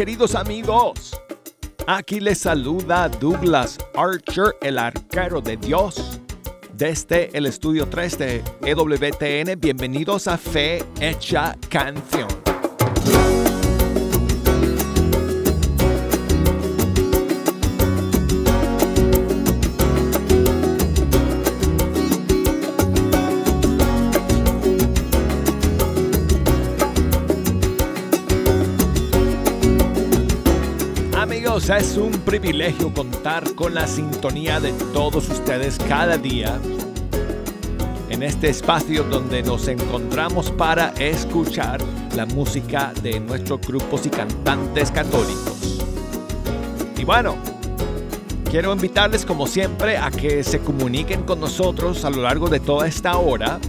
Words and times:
Queridos 0.00 0.34
amigos. 0.34 1.14
Aquí 1.86 2.20
les 2.20 2.38
saluda 2.38 3.06
Douglas 3.06 3.76
Archer, 3.94 4.56
el 4.62 4.78
arquero 4.78 5.42
de 5.42 5.58
Dios, 5.58 6.22
desde 6.72 7.28
el 7.36 7.44
estudio 7.44 7.86
3 7.86 8.18
de 8.18 8.44
EWTN. 8.64 9.60
Bienvenidos 9.60 10.26
a 10.26 10.38
Fe 10.38 10.82
Hecha 11.02 11.54
Canción. 11.68 12.39
Es 31.78 31.96
un 31.96 32.10
privilegio 32.10 32.92
contar 32.92 33.54
con 33.54 33.74
la 33.74 33.86
sintonía 33.86 34.58
de 34.58 34.72
todos 34.92 35.28
ustedes 35.28 35.78
cada 35.78 36.16
día 36.16 36.58
en 38.08 38.22
este 38.24 38.48
espacio 38.48 39.04
donde 39.04 39.42
nos 39.42 39.68
encontramos 39.68 40.50
para 40.50 40.88
escuchar 40.98 41.80
la 42.16 42.26
música 42.26 42.92
de 43.02 43.20
nuestros 43.20 43.60
grupos 43.60 44.04
y 44.04 44.10
cantantes 44.10 44.90
católicos. 44.90 45.84
Y 46.98 47.04
bueno, 47.04 47.36
quiero 48.50 48.72
invitarles 48.72 49.24
como 49.24 49.46
siempre 49.46 49.96
a 49.96 50.10
que 50.10 50.42
se 50.42 50.58
comuniquen 50.58 51.22
con 51.22 51.38
nosotros 51.38 52.04
a 52.04 52.10
lo 52.10 52.22
largo 52.22 52.48
de 52.48 52.58
toda 52.58 52.88
esta 52.88 53.16
hora 53.16 53.60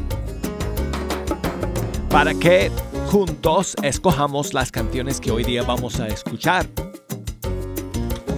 para 2.10 2.34
que 2.34 2.72
juntos 3.12 3.76
escojamos 3.84 4.56
las 4.56 4.72
canciones 4.72 5.22
que 5.22 5.30
hoy 5.30 5.44
día 5.44 5.62
vamos 5.62 6.00
a 6.00 6.08
escuchar. 6.08 6.66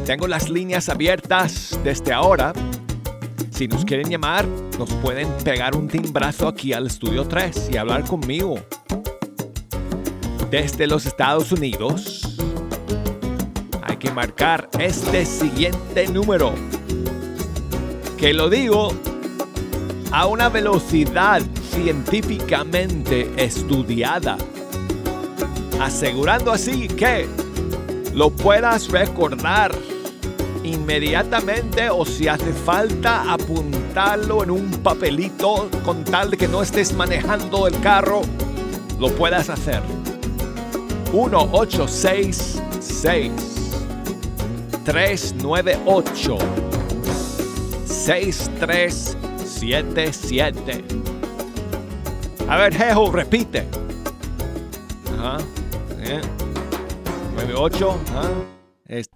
Tengo 0.05 0.27
las 0.27 0.49
líneas 0.49 0.89
abiertas 0.89 1.79
desde 1.81 2.11
ahora. 2.11 2.51
Si 3.51 3.69
nos 3.69 3.85
quieren 3.85 4.09
llamar, 4.09 4.45
nos 4.77 4.93
pueden 4.95 5.29
pegar 5.45 5.77
un 5.77 5.87
timbrazo 5.87 6.49
aquí 6.49 6.73
al 6.73 6.87
estudio 6.87 7.25
3 7.25 7.69
y 7.71 7.77
hablar 7.77 8.03
conmigo. 8.03 8.55
Desde 10.51 10.87
los 10.87 11.05
Estados 11.05 11.53
Unidos, 11.53 12.37
hay 13.81 13.95
que 13.95 14.11
marcar 14.11 14.69
este 14.77 15.25
siguiente 15.25 16.05
número. 16.09 16.53
Que 18.17 18.33
lo 18.33 18.49
digo 18.49 18.93
a 20.11 20.25
una 20.25 20.49
velocidad 20.49 21.41
científicamente 21.71 23.31
estudiada, 23.37 24.37
asegurando 25.79 26.51
así 26.51 26.89
que 26.89 27.25
lo 28.13 28.29
puedas 28.31 28.89
recordar 28.89 29.73
inmediatamente 30.63 31.89
o 31.89 32.05
si 32.05 32.27
hace 32.27 32.53
falta 32.53 33.31
apuntarlo 33.31 34.43
en 34.43 34.51
un 34.51 34.69
papelito 34.83 35.69
con 35.83 36.03
tal 36.03 36.29
de 36.31 36.37
que 36.37 36.47
no 36.47 36.61
estés 36.61 36.93
manejando 36.93 37.65
el 37.67 37.79
carro, 37.81 38.21
lo 38.99 39.09
puedas 39.09 39.49
hacer. 39.49 39.81
1866 41.13 43.31
398 44.83 46.37
6377 47.85 50.83
A 52.47 52.57
ver, 52.57 52.75
Jejo, 52.75 53.11
repite. 53.11 53.65
Ajá. 55.17 55.37
98. 57.35 57.97
Ajá. 58.09 58.52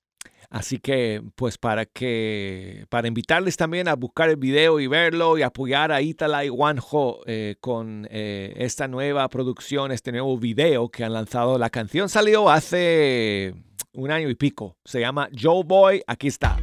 Así 0.51 0.79
que, 0.79 1.23
pues 1.35 1.57
para 1.57 1.87
que, 1.87 2.85
para 2.91 3.09
invitarles 3.09 3.57
también 3.57 3.89
a 3.89 3.95
buscar 3.95 4.29
el 4.29 4.37
video 4.37 4.81
y 4.81 4.87
verlo 4.87 5.39
y 5.39 5.43
apoyar 5.43 5.93
a 5.93 6.03
Itala 6.03 6.45
y 6.45 6.51
Juanjo 6.51 7.21
eh, 7.25 7.57
con 7.59 8.07
esta 8.11 8.87
nueva 8.87 9.27
producción, 9.31 9.93
este 9.93 10.13
nuevo 10.13 10.37
video 10.37 10.91
que 10.91 11.05
han 11.05 11.15
lanzado. 11.15 11.57
La 11.57 11.71
canción 11.71 12.11
salió 12.11 12.51
hace 12.51 13.55
un 13.95 14.11
año 14.11 14.29
y 14.29 14.34
pico. 14.34 14.77
Se 14.84 15.01
llama 15.01 15.31
Joe 15.34 15.65
Boy. 15.65 16.03
Aquí 16.07 16.29
está. 16.29 16.62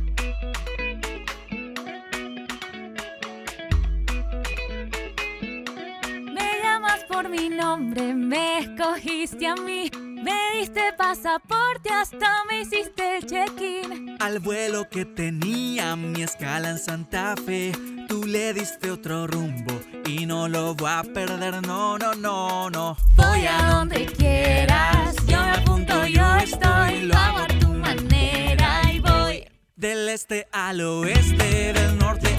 Nombre, 7.90 8.14
me 8.14 8.60
escogiste 8.60 9.48
a 9.48 9.56
mí. 9.56 9.90
Me 9.94 10.60
diste 10.60 10.82
pasaporte 10.98 11.90
hasta 11.90 12.44
me 12.50 12.62
hiciste 12.62 13.18
el 13.18 13.26
check-in. 13.26 14.18
Al 14.20 14.40
vuelo 14.40 14.90
que 14.90 15.06
tenía 15.06 15.96
mi 15.96 16.24
escala 16.24 16.70
en 16.72 16.78
Santa 16.78 17.36
Fe, 17.46 17.72
tú 18.08 18.26
le 18.26 18.54
diste 18.54 18.92
otro 18.92 19.28
rumbo 19.28 19.80
y 20.06 20.26
no 20.26 20.48
lo 20.48 20.76
voy 20.76 20.90
a 20.92 21.04
perder, 21.04 21.66
no, 21.66 21.98
no, 21.98 22.14
no, 22.16 22.70
no. 22.70 22.98
Voy 23.16 23.46
a 23.48 23.70
donde 23.70 24.06
quieras, 24.06 25.16
yo 25.26 25.42
me 25.42 25.52
apunto, 25.52 26.06
yo 26.06 26.36
estoy, 26.36 27.02
lo 27.04 27.16
hago 27.16 27.38
a 27.40 27.48
tu 27.48 27.70
manera 27.70 28.82
y 28.92 29.00
voy. 29.00 29.46
Del 29.78 30.10
este 30.10 30.48
al 30.52 30.82
oeste, 30.82 31.74
del 31.74 31.98
norte 31.98 32.30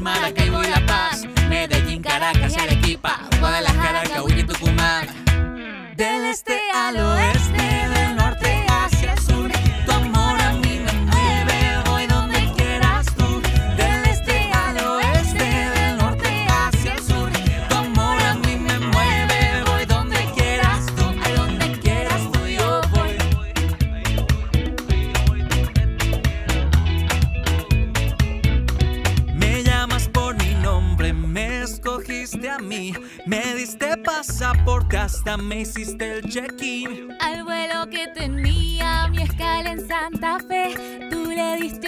Guayaquil, 0.00 0.02
Maracaibo 0.02 0.62
y 0.62 0.68
La 0.68 0.86
Paz, 0.86 1.22
Medellín, 1.48 2.02
Caracas 2.02 2.56
y 2.56 2.60
Arequipa, 2.60 3.20
Guadalajara, 3.38 4.02
Cahuilla 4.02 4.40
y 4.40 4.44
Tucumán. 4.44 5.06
Del 5.96 6.26
este 6.26 6.58
al 6.74 6.96
oeste. 6.96 7.88
De 7.88 7.99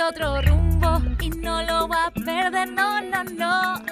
otro 0.08 0.42
rumbo 0.42 1.00
y 1.20 1.30
no 1.30 1.62
lo 1.62 1.88
va 1.88 2.06
a 2.06 2.10
perder, 2.10 2.68
no, 2.70 3.00
no, 3.02 3.24
no. 3.24 3.91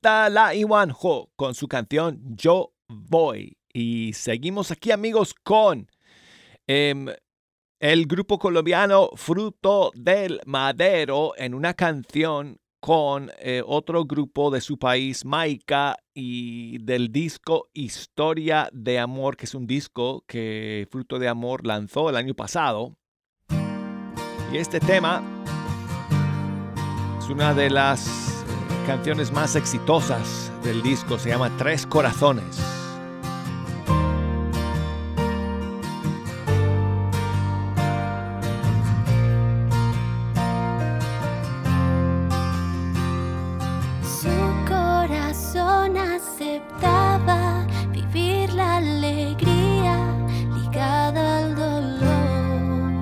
La 0.00 0.54
Iwanjo 0.54 1.30
con 1.34 1.54
su 1.54 1.66
canción 1.66 2.20
Yo 2.36 2.72
Voy. 2.88 3.56
Y 3.72 4.12
seguimos 4.12 4.70
aquí 4.70 4.92
amigos 4.92 5.34
con 5.34 5.90
em, 6.68 7.08
el 7.80 8.06
grupo 8.06 8.38
colombiano 8.38 9.10
Fruto 9.16 9.90
del 9.94 10.40
Madero 10.46 11.32
en 11.36 11.52
una 11.52 11.74
canción 11.74 12.60
con 12.80 13.32
eh, 13.40 13.60
otro 13.66 14.04
grupo 14.04 14.52
de 14.52 14.60
su 14.60 14.78
país, 14.78 15.24
Maica, 15.24 15.96
y 16.14 16.78
del 16.78 17.10
disco 17.10 17.68
Historia 17.72 18.68
de 18.72 19.00
Amor, 19.00 19.36
que 19.36 19.46
es 19.46 19.54
un 19.54 19.66
disco 19.66 20.22
que 20.28 20.86
Fruto 20.92 21.18
de 21.18 21.26
Amor 21.26 21.66
lanzó 21.66 22.08
el 22.08 22.16
año 22.16 22.34
pasado. 22.34 22.96
Y 24.52 24.56
este 24.58 24.78
tema 24.78 25.22
es 27.18 27.28
una 27.28 27.52
de 27.52 27.68
las 27.68 28.37
canciones 28.88 29.30
más 29.30 29.54
exitosas 29.54 30.50
del 30.64 30.82
disco 30.82 31.18
se 31.18 31.28
llama 31.28 31.54
Tres 31.58 31.86
Corazones. 31.86 32.56
Su 44.02 44.30
corazón 44.66 45.98
aceptaba 45.98 47.66
vivir 47.92 48.50
la 48.54 48.78
alegría 48.78 49.98
ligada 50.54 51.40
al 51.40 51.54
dolor. 51.54 52.92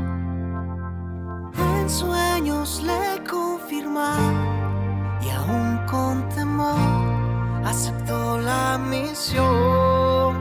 En 1.78 1.88
sueños 1.88 2.82
le 2.82 3.22
confirmaba 3.22 4.45
aceptó 7.64 8.38
la 8.38 8.78
misión. 8.78 10.34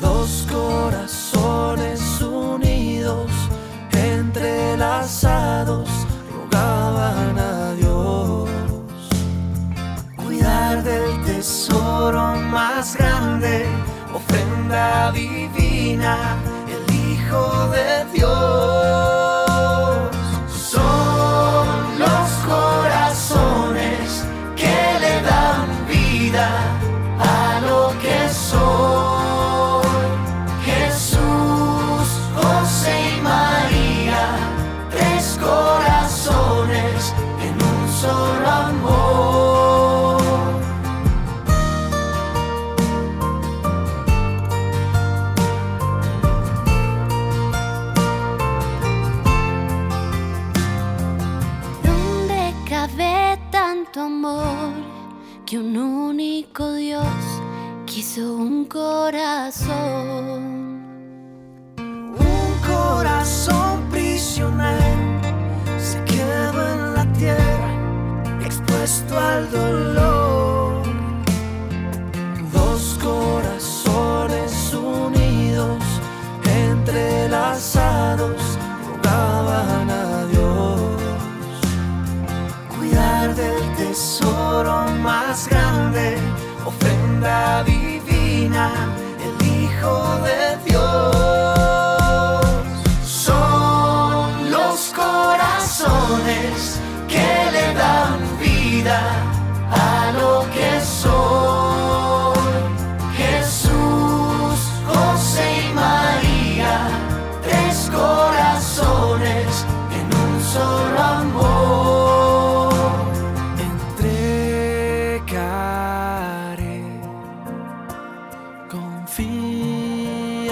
Dos 0.00 0.46
corazones 0.50 2.20
unidos, 2.20 3.30
entrelazados, 3.92 5.88
rogaban 6.32 7.38
a 7.38 7.72
Dios 7.74 8.50
cuidar 10.16 10.82
del 10.82 11.24
tesoro 11.24 12.36
más 12.36 12.96
grande, 12.96 13.66
ofrenda 14.12 15.12
divina 15.12 16.36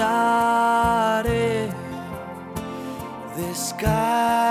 started. 0.05 1.73
Descansa. 3.37 4.45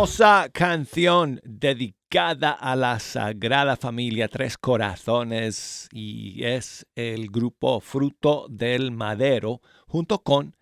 Hermosa 0.00 0.48
canción 0.50 1.42
dedicada 1.44 2.52
a 2.52 2.74
la 2.74 2.98
Sagrada 2.98 3.76
Familia 3.76 4.28
Tres 4.28 4.56
Corazones 4.56 5.90
y 5.92 6.42
es 6.42 6.86
el 6.94 7.28
grupo 7.30 7.80
Fruto 7.80 8.46
del 8.48 8.92
Madero 8.92 9.60
junto 9.86 10.22
con 10.22 10.56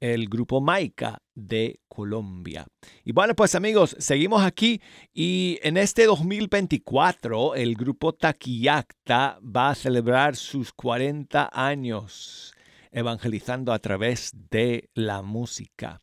el 0.00 0.28
grupo 0.28 0.60
Maica 0.60 1.22
de 1.34 1.80
Colombia. 1.88 2.66
Y 3.04 3.12
bueno, 3.12 3.34
pues 3.34 3.54
amigos, 3.54 3.96
seguimos 3.98 4.42
aquí 4.42 4.82
y 5.14 5.58
en 5.62 5.78
este 5.78 6.04
2024 6.04 7.54
el 7.54 7.76
grupo 7.76 8.12
Taquillacta 8.12 9.38
va 9.40 9.70
a 9.70 9.74
celebrar 9.74 10.36
sus 10.36 10.74
40 10.74 11.48
años 11.54 12.52
evangelizando 12.92 13.72
a 13.72 13.78
través 13.78 14.30
de 14.50 14.90
la 14.92 15.22
música. 15.22 16.02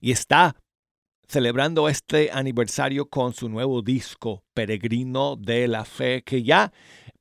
Y 0.00 0.10
está 0.10 0.56
celebrando 1.28 1.88
este 1.88 2.30
aniversario 2.32 3.08
con 3.08 3.32
su 3.32 3.48
nuevo 3.48 3.82
disco, 3.82 4.44
Peregrino 4.54 5.36
de 5.36 5.68
la 5.68 5.84
Fe, 5.84 6.22
que 6.22 6.42
ya 6.42 6.72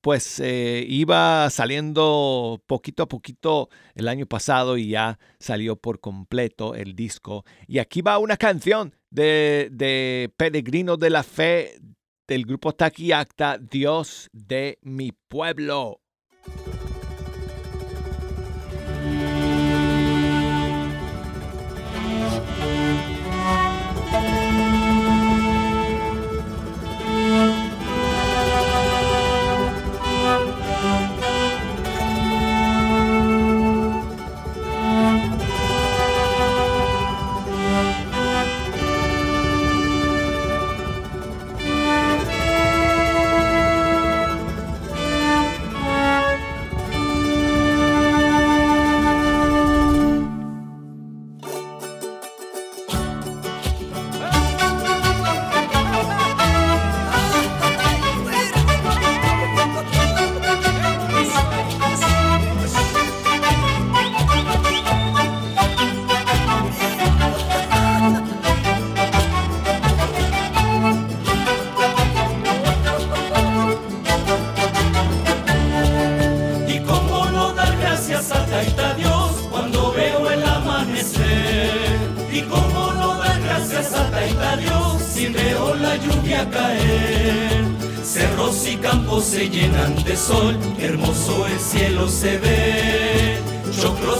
pues 0.02 0.40
eh, 0.40 0.84
iba 0.88 1.50
saliendo 1.50 2.62
poquito 2.66 3.04
a 3.04 3.08
poquito 3.08 3.70
el 3.94 4.08
año 4.08 4.26
pasado 4.26 4.78
y 4.78 4.90
ya 4.90 5.20
salió 5.40 5.76
por 5.76 6.00
completo 6.00 6.76
el 6.76 6.96
disco. 6.96 7.46
Y 7.68 7.78
aquí 7.78 8.02
va 8.02 8.18
una 8.18 8.38
canción 8.38 8.96
de, 9.12 9.70
de 9.72 10.34
Peregrino 10.36 10.98
de 10.98 11.10
la 11.12 11.24
Fe 11.24 11.80
del 12.28 12.46
grupo 12.46 12.74
Taki 12.74 13.12
Acta, 13.12 13.58
Dios 13.58 14.30
de 14.34 14.80
mi 14.82 15.12
pueblo. 15.12 16.02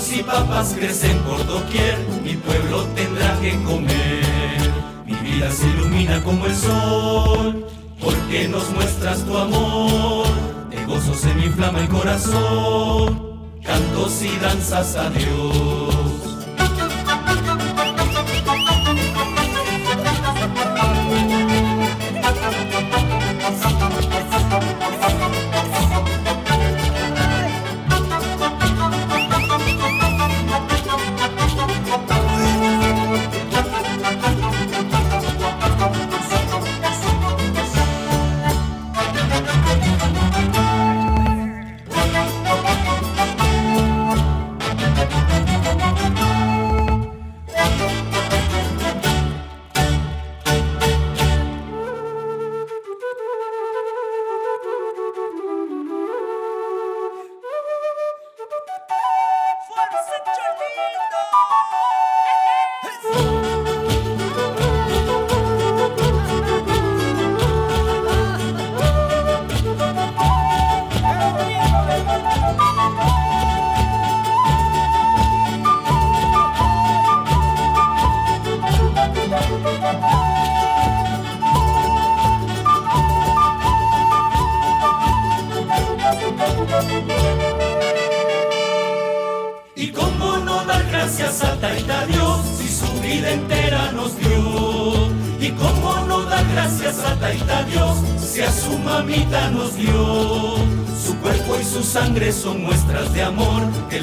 Plátanos 0.02 0.14
y 0.14 0.24
papas 0.24 0.76
crecen 0.78 1.18
por 1.20 1.46
doquier, 1.46 1.98
mi 2.24 2.34
pueblo 2.34 2.84
tendrá 2.96 3.40
que 3.40 3.52
comer. 3.64 4.72
Mi 5.06 5.14
vida 5.14 5.52
se 5.52 5.68
ilumina 5.68 6.24
como 6.24 6.46
el 6.46 6.56
sol, 6.56 7.68
porque 8.00 8.48
nos 8.48 8.70
muestras 8.72 9.24
tu 9.26 9.38
amor. 9.38 10.28
De 10.70 10.84
gozo 10.86 11.14
se 11.14 11.34
me 11.36 11.46
inflama 11.46 11.82
el 11.82 11.90
corazón, 11.90 13.42
cantos 13.64 14.24
y 14.24 14.38
danzas 14.40 14.96
a 14.96 15.10
Dios. 15.12 15.91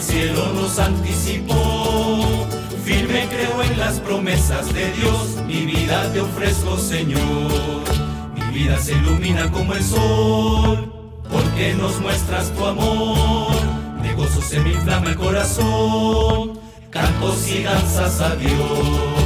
cielo 0.09 0.53
nos 0.55 0.79
anticipó. 0.79 2.25
Firme 2.85 3.29
creo 3.29 3.63
en 3.63 3.79
las 3.79 4.01
promesas 4.01 4.73
de 4.73 4.91
Dios, 4.93 5.37
mi 5.47 5.67
vida 5.67 6.11
te 6.13 6.21
ofrezco 6.21 6.79
Señor. 6.79 7.85
Mi 8.35 8.59
vida 8.59 8.79
se 8.79 8.93
ilumina 8.93 9.51
como 9.51 9.75
el 9.75 9.85
sol, 9.85 10.93
porque 11.31 11.75
nos 11.75 12.01
muestras 12.01 12.51
tu 12.55 12.65
amor. 12.65 13.53
De 14.03 14.15
gozo 14.15 14.41
se 14.41 14.61
me 14.61 14.73
inflama 14.73 15.11
el 15.11 15.17
corazón, 15.17 16.59
cantos 16.91 17.47
y 17.49 17.63
danzas 17.65 18.21
a 18.21 18.35
Dios. 18.37 19.18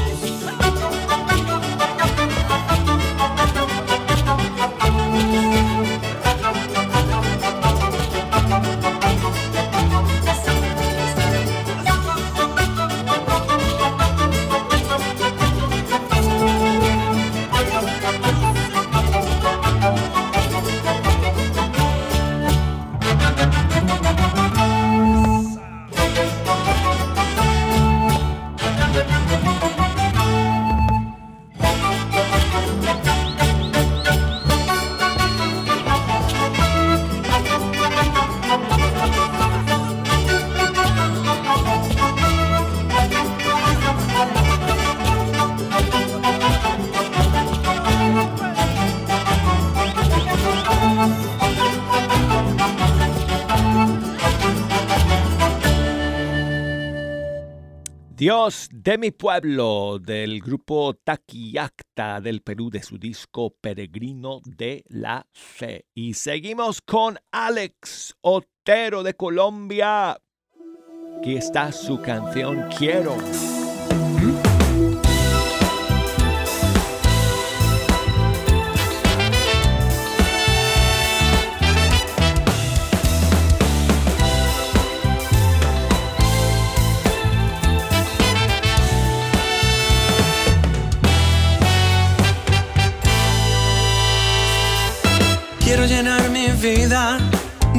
Dios 58.22 58.68
de 58.70 58.98
mi 58.98 59.10
pueblo 59.10 59.98
del 59.98 60.40
grupo 60.40 60.94
Taquillacta 60.94 62.20
del 62.20 62.40
Perú 62.40 62.70
de 62.70 62.80
su 62.80 62.96
disco 62.96 63.50
Peregrino 63.60 64.40
de 64.44 64.84
la 64.86 65.26
Fe. 65.32 65.86
Y 65.92 66.14
seguimos 66.14 66.80
con 66.80 67.18
Alex 67.32 68.14
Otero 68.20 69.02
de 69.02 69.14
Colombia. 69.14 70.12
Aquí 71.18 71.34
está 71.34 71.72
su 71.72 72.00
canción. 72.00 72.68
Quiero 72.78 73.16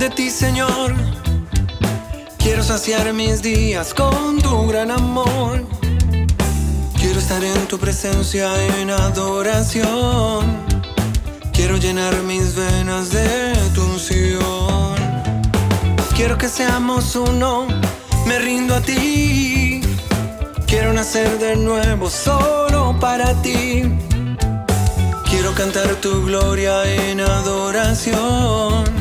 de 0.03 0.09
ti, 0.09 0.29
Señor. 0.29 0.93
Quiero 2.37 2.61
saciar 2.61 3.13
mis 3.13 3.41
días 3.41 3.93
con 3.93 4.37
tu 4.41 4.67
gran 4.67 4.91
amor. 4.91 5.65
Quiero 6.99 7.19
estar 7.19 7.41
en 7.41 7.67
tu 7.67 7.77
presencia 7.79 8.47
en 8.79 8.89
adoración. 8.89 10.41
Quiero 11.53 11.77
llenar 11.77 12.13
mis 12.23 12.53
venas 12.53 13.11
de 13.11 13.53
tu 13.73 13.81
unción. 13.83 14.95
Quiero 16.17 16.37
que 16.37 16.49
seamos 16.49 17.15
uno, 17.15 17.65
me 18.25 18.39
rindo 18.39 18.75
a 18.75 18.81
ti. 18.81 19.79
Quiero 20.67 20.91
nacer 20.91 21.39
de 21.39 21.55
nuevo 21.55 22.09
solo 22.09 22.97
para 22.99 23.41
ti. 23.41 23.83
Quiero 25.29 25.53
cantar 25.53 25.95
tu 26.01 26.25
gloria 26.25 26.83
en 26.93 27.21
adoración. 27.21 28.92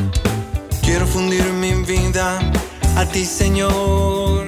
Quiero 0.93 1.07
fundir 1.07 1.43
mi 1.45 1.73
vida 1.73 2.39
a 2.95 3.03
ti, 3.03 3.25
Señor. 3.25 4.45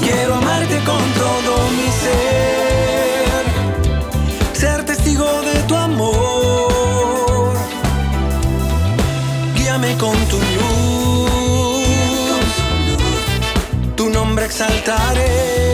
Quiero 0.00 0.36
amarte 0.36 0.78
con 0.84 1.02
todo 1.20 1.52
mi 1.76 1.88
ser. 2.02 3.44
Ser 4.54 4.86
testigo 4.86 5.42
de 5.42 5.62
tu 5.68 5.74
amor. 5.74 7.52
Guíame 9.54 9.98
con 9.98 10.16
tu 10.30 10.38
luz. 10.38 11.30
Tu 13.96 14.08
nombre 14.08 14.46
exaltaré. 14.46 15.69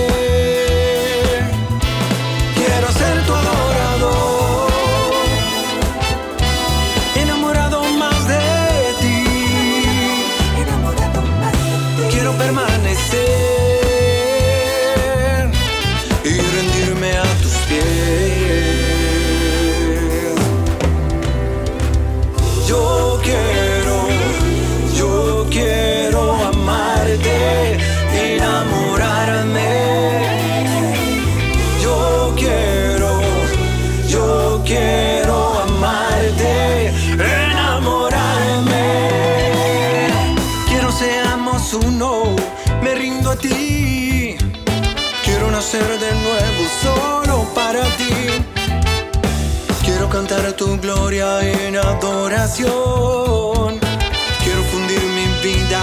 Uno, 41.74 42.36
me 42.82 42.94
rindo 42.94 43.30
a 43.30 43.36
ti. 43.36 44.36
Quiero 45.24 45.50
nacer 45.50 45.86
de 45.98 46.12
nuevo 46.12 46.62
solo 46.82 47.44
para 47.54 47.82
ti. 47.96 48.14
Quiero 49.84 50.08
cantar 50.08 50.52
tu 50.52 50.78
gloria 50.78 51.40
en 51.40 51.76
adoración. 51.76 52.70
Quiero 54.42 54.62
fundir 54.70 55.02
mi 55.18 55.26
vida 55.42 55.80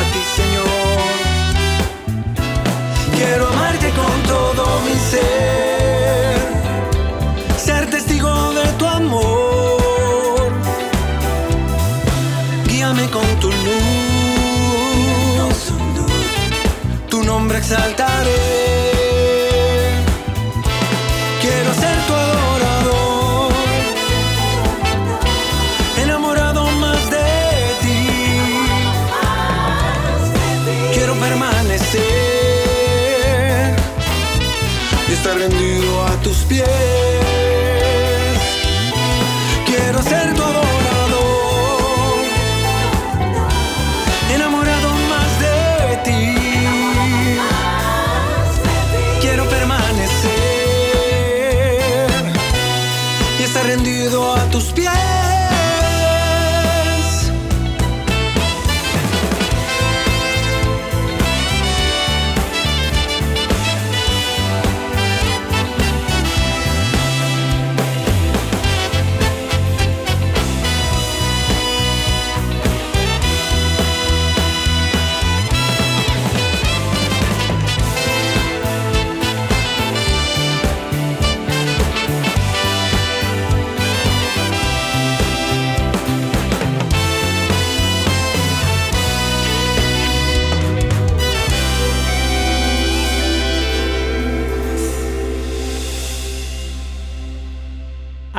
a 0.00 0.02
ti, 0.12 0.22
Señor. 0.38 0.66
Quiero 3.16 3.48
amarte 3.48 3.90
con 3.90 4.22
todo 4.34 4.64
mi 4.86 4.96
ser, 5.10 5.85
exaltaré. 17.66 18.65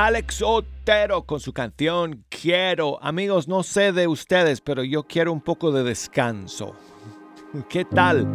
Alex 0.07 0.41
Otero 0.41 1.23
con 1.23 1.41
su 1.41 1.51
canción 1.51 2.23
Quiero. 2.29 2.97
Amigos, 3.03 3.49
no 3.49 3.61
sé 3.61 3.91
de 3.91 4.07
ustedes, 4.07 4.61
pero 4.61 4.81
yo 4.85 5.03
quiero 5.03 5.33
un 5.33 5.41
poco 5.41 5.69
de 5.73 5.83
descanso. 5.83 6.77
¿Qué 7.69 7.83
tal 7.83 8.25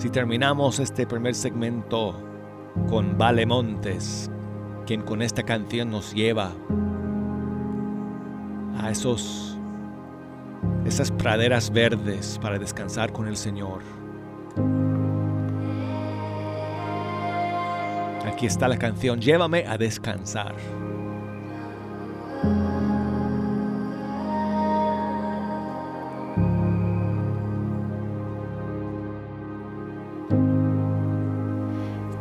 si 0.00 0.10
terminamos 0.10 0.80
este 0.80 1.06
primer 1.06 1.36
segmento 1.36 2.20
con 2.88 3.16
Vale 3.16 3.46
Montes, 3.46 4.28
quien 4.86 5.02
con 5.02 5.22
esta 5.22 5.44
canción 5.44 5.88
nos 5.88 6.12
lleva 6.12 6.50
a 8.76 8.90
esos 8.90 9.56
esas 10.84 11.12
praderas 11.12 11.70
verdes 11.70 12.40
para 12.42 12.58
descansar 12.58 13.12
con 13.12 13.28
el 13.28 13.36
Señor? 13.36 13.82
Aquí 18.26 18.46
está 18.46 18.66
la 18.66 18.78
canción 18.78 19.20
Llévame 19.20 19.64
a 19.64 19.78
descansar. 19.78 20.56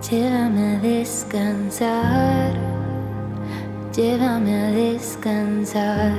Llévame 0.10 0.78
a 0.78 0.80
descansar, 0.80 2.54
llévame 3.94 4.56
a 4.56 4.72
descansar 4.72 6.14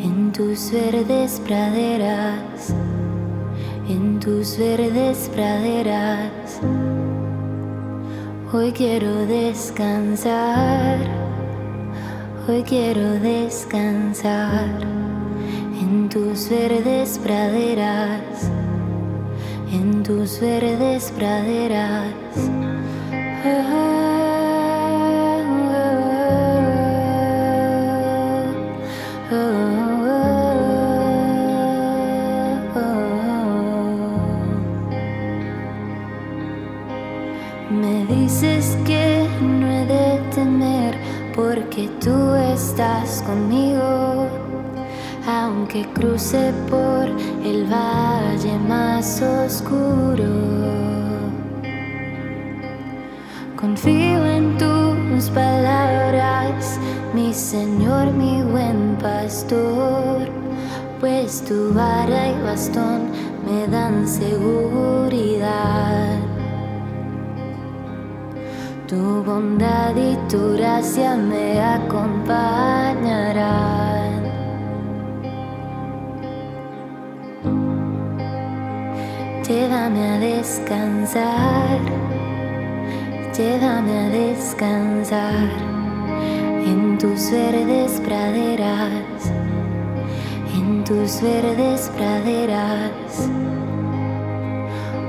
en 0.00 0.30
tus 0.30 0.70
verdes 0.70 1.40
praderas, 1.44 2.72
en 3.88 4.20
tus 4.20 4.56
verdes 4.56 5.28
praderas. 5.34 6.60
Hoy 8.52 8.70
quiero 8.70 9.26
descansar, 9.26 10.98
hoy 12.46 12.62
quiero 12.62 13.18
descansar 13.18 14.70
en 15.80 16.08
tus 16.08 16.48
verdes 16.48 17.18
praderas, 17.18 18.48
en 19.72 20.04
tus 20.04 20.38
verdes 20.38 21.10
praderas. 21.16 22.14
Cruce 45.96 46.52
por 46.68 47.06
el 47.44 47.66
valle 47.66 48.58
más 48.68 49.22
oscuro, 49.22 51.05
confío 53.66 54.24
en 54.24 54.56
tus 54.58 55.28
palabras, 55.30 56.78
mi 57.12 57.34
Señor, 57.34 58.12
mi 58.12 58.44
buen 58.44 58.96
pastor, 59.02 60.28
pues 61.00 61.44
tu 61.44 61.74
vara 61.74 62.28
y 62.28 62.40
bastón 62.44 63.10
me 63.44 63.66
dan 63.66 64.06
seguridad. 64.06 66.20
Tu 68.86 69.24
bondad 69.24 69.96
y 69.96 70.14
tu 70.30 70.52
gracia 70.52 71.16
me 71.16 71.60
acompañarán. 71.60 74.22
Llévame 79.42 80.12
a 80.12 80.20
descansar, 80.20 81.80
llévame 83.38 83.98
a 83.98 84.08
descansar 84.08 85.48
en 86.64 86.96
tus 86.98 87.30
verdes 87.30 88.00
praderas, 88.00 89.30
en 90.54 90.82
tus 90.84 91.20
verdes 91.20 91.90
praderas. 91.96 93.28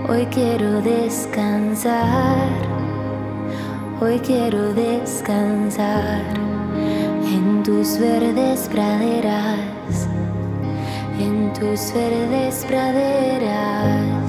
Hoy 0.10 0.26
quiero 0.26 0.82
descansar. 0.82 2.50
Hoy 4.02 4.20
quiero 4.20 4.74
descansar 4.74 6.22
en 7.26 7.64
tus 7.64 7.98
verdes 7.98 8.68
praderas, 8.68 10.08
en 11.20 11.52
tus 11.54 11.94
verdes 11.94 12.66
praderas. 12.66 14.28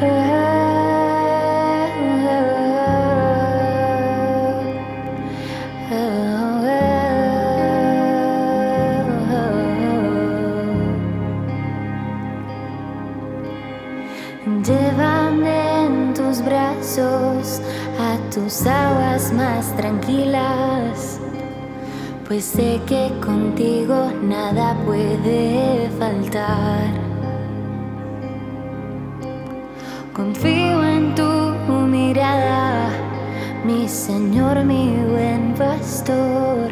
Llévame 0.00 0.87
tus 18.38 18.66
aguas 18.66 19.32
más 19.32 19.74
tranquilas, 19.76 21.18
pues 22.26 22.44
sé 22.44 22.80
que 22.86 23.10
contigo 23.20 24.12
nada 24.22 24.76
puede 24.86 25.90
faltar. 25.98 26.86
Confío 30.12 30.84
en 30.84 31.14
tu 31.16 31.52
mirada, 31.88 32.90
mi 33.64 33.88
Señor, 33.88 34.64
mi 34.64 34.94
buen 35.10 35.54
pastor, 35.54 36.70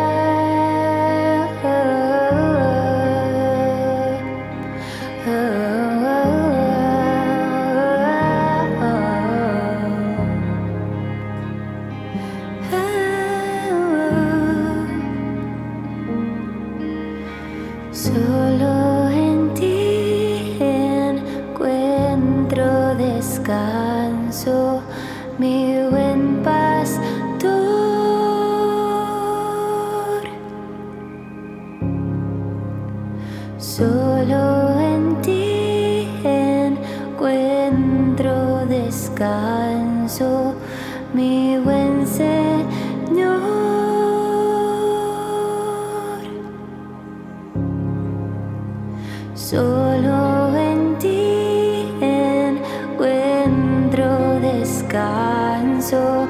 descanso, 56.16 56.28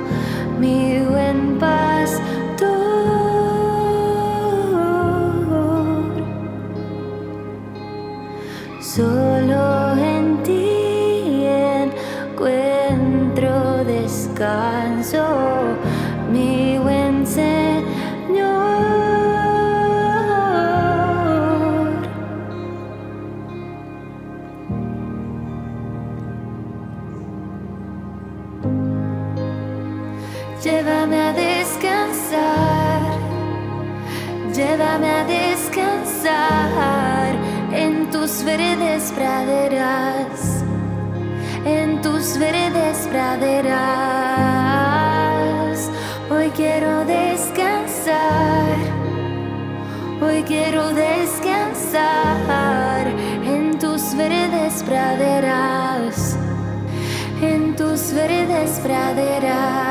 mi 0.59 1.01
buen 1.09 1.59
verdes 58.16 58.79
praderas. 58.81 59.86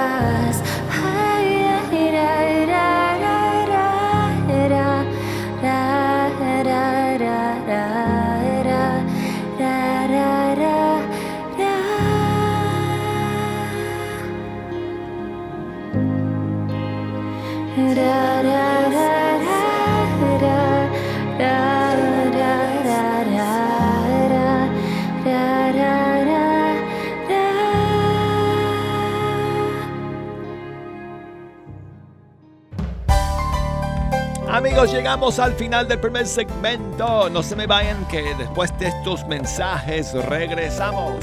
Llegamos 34.84 35.40
al 35.40 35.54
final 35.54 35.88
del 35.88 36.00
primer 36.00 36.28
segmento. 36.28 37.30
No 37.30 37.42
se 37.42 37.56
me 37.56 37.66
vayan 37.66 38.06
que 38.08 38.36
después 38.38 38.78
de 38.78 38.90
estos 38.90 39.26
mensajes 39.26 40.14
regresamos. 40.26 41.16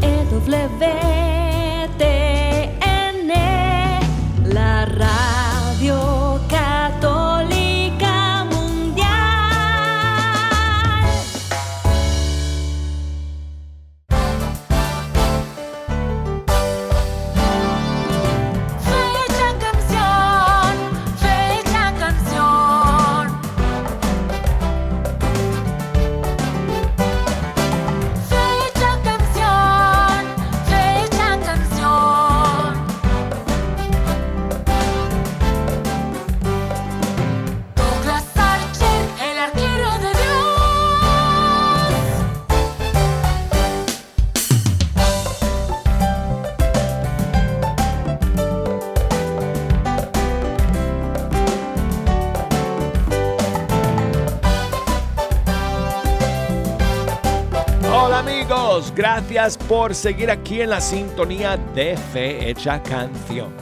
EWTN, 0.00 1.29
gracias 59.20 59.58
por 59.58 59.94
seguir 59.94 60.30
aquí 60.30 60.62
en 60.62 60.70
la 60.70 60.80
sintonía 60.80 61.58
de 61.74 61.94
Fe 61.94 62.48
Hecha 62.48 62.82
Canción. 62.82 63.52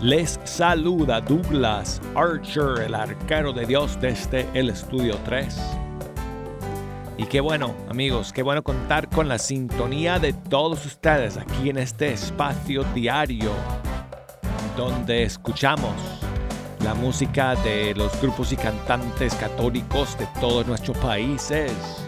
Les 0.00 0.38
saluda 0.42 1.20
Douglas 1.20 2.00
Archer, 2.16 2.86
el 2.86 2.94
arquero 2.94 3.52
de 3.52 3.64
Dios 3.66 3.96
desde 4.00 4.48
el 4.52 4.70
estudio 4.70 5.16
3. 5.24 5.56
Y 7.18 7.26
qué 7.26 7.40
bueno, 7.40 7.72
amigos, 7.88 8.32
qué 8.32 8.42
bueno 8.42 8.64
contar 8.64 9.08
con 9.08 9.28
la 9.28 9.38
sintonía 9.38 10.18
de 10.18 10.32
todos 10.32 10.84
ustedes 10.84 11.36
aquí 11.36 11.70
en 11.70 11.78
este 11.78 12.12
espacio 12.12 12.82
diario 12.94 13.52
donde 14.76 15.22
escuchamos 15.22 15.94
la 16.82 16.94
música 16.94 17.54
de 17.56 17.94
los 17.94 18.20
grupos 18.20 18.50
y 18.52 18.56
cantantes 18.56 19.36
católicos 19.36 20.18
de 20.18 20.26
todos 20.40 20.66
nuestros 20.66 20.98
países. 20.98 22.03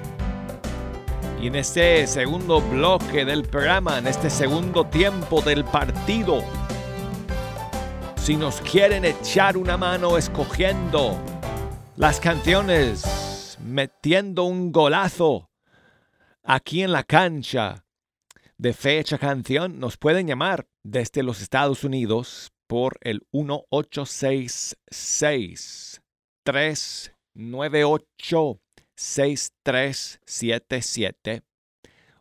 En 1.47 1.55
este 1.55 2.07
segundo 2.09 2.61
bloque 2.61 3.25
del 3.25 3.45
programa, 3.45 3.99
en 3.99 4.09
este 4.09 4.31
segundo 4.31 4.85
tiempo 4.85 5.41
del 5.41 5.65
partido, 5.65 6.43
si 8.17 8.37
nos 8.37 8.61
quieren 8.63 9.05
echar 9.05 9.57
una 9.57 9.77
mano 9.77 10.19
escogiendo 10.19 11.17
las 11.95 12.19
canciones, 12.19 13.57
metiendo 13.65 14.43
un 14.43 14.73
golazo 14.73 15.49
aquí 16.43 16.83
en 16.83 16.91
la 16.91 17.05
cancha 17.05 17.85
de 18.59 18.73
fecha 18.73 19.17
canción, 19.17 19.79
nos 19.79 19.97
pueden 19.97 20.27
llamar 20.27 20.67
desde 20.83 21.23
los 21.23 21.41
Estados 21.41 21.85
Unidos 21.85 22.51
por 22.67 22.99
el 23.03 23.25
1866 23.31 26.03
398 26.43 28.61
6377 28.97 31.43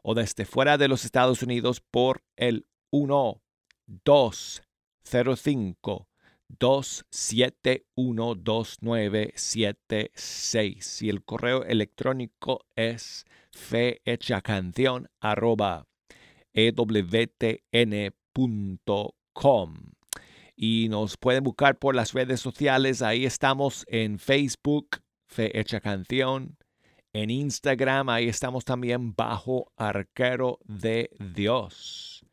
o 0.01 0.13
desde 0.13 0.45
fuera 0.45 0.77
de 0.77 0.87
los 0.87 1.03
Estados 1.05 1.41
Unidos 1.41 1.81
por 1.81 2.23
el 2.35 2.67
1 2.91 3.41
205 3.87 6.07
271 6.47 8.35
2976 8.35 11.01
y 11.01 11.09
el 11.09 11.23
correo 11.23 11.63
electrónico 11.63 12.67
es 12.75 13.25
fehechacanción 13.51 15.09
arroba 15.19 15.87
ewtn.com 16.53 17.65
y 20.55 20.87
nos 20.89 21.17
pueden 21.17 21.43
buscar 21.43 21.77
por 21.77 21.95
las 21.95 22.13
redes 22.13 22.39
sociales. 22.39 23.01
Ahí 23.01 23.25
estamos 23.25 23.83
en 23.89 24.19
Facebook, 24.19 25.01
Fe 25.27 25.59
Hecha 25.59 25.81
Canción. 25.81 26.57
En 27.15 27.29
Instagram, 27.29 28.09
ahí 28.09 28.27
estamos 28.27 28.65
también 28.65 29.15
bajo 29.15 29.71
Arquero 29.77 30.59
de 30.65 31.09
Dios. 31.33 32.25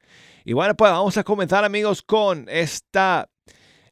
Y 0.45 0.55
bueno, 0.55 0.75
pues 0.75 0.91
vamos 0.91 1.17
a 1.17 1.23
comenzar 1.23 1.65
amigos 1.65 2.03
con 2.03 2.47
esta 2.49 3.31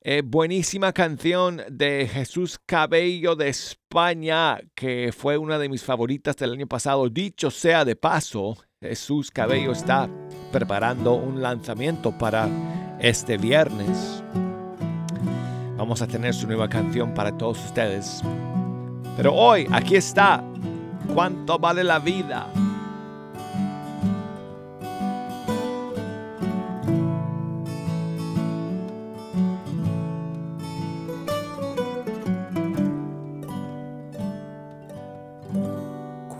eh, 0.01 0.23
buenísima 0.25 0.93
canción 0.93 1.63
de 1.71 2.11
Jesús 2.13 2.59
Cabello 2.67 3.37
de 3.37 3.51
España, 3.51 4.59
que 4.75 5.13
fue 5.17 5.39
una 5.39 5.61
de 5.61 5.69
mis 5.69 5.85
favoritas 5.85 6.35
del 6.35 6.55
año 6.55 6.67
pasado. 6.67 7.09
Dicho 7.09 7.53
sea 7.53 7.85
de 7.85 7.95
paso, 7.95 8.57
Jesús 8.81 9.31
Cabello 9.31 9.71
está 9.71 10.11
preparando 10.51 11.15
un 11.15 11.41
lanzamiento 11.41 12.19
para 12.19 12.49
este 12.99 13.39
viernes. 13.39 14.25
Vamos 15.77 16.03
a 16.03 16.09
tener 16.09 16.35
su 16.35 16.49
nueva 16.49 16.69
canción 16.69 17.15
para 17.15 17.39
todos 17.39 17.65
ustedes. 17.65 18.23
Pero 19.17 19.33
hoy, 19.35 19.69
aquí 19.71 19.95
está. 19.95 20.43
¿Cuánto 21.09 21.59
vale 21.59 21.85
la 21.85 21.99
vida? 21.99 22.47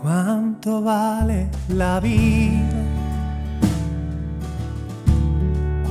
¿Cuánto 0.01 0.81
vale 0.81 1.49
la 1.69 1.99
vida? 1.99 2.81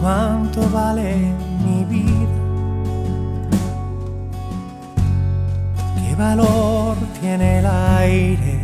¿Cuánto 0.01 0.69
vale 0.71 1.35
mi 1.65 1.85
vida? 1.85 2.20
Valor 6.21 6.97
tiene 7.19 7.61
el 7.61 7.67
aire 7.67 8.61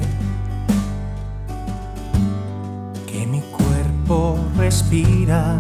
que 3.07 3.27
mi 3.27 3.41
cuerpo 3.41 4.39
respira? 4.59 5.57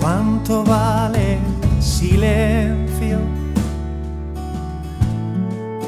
¿Cuánto 0.00 0.64
vale 0.64 1.38
silencio? 1.78 3.18